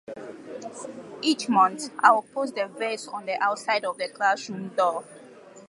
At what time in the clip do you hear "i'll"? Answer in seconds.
1.99-2.23